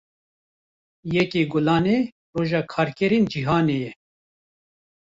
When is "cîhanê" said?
3.31-3.77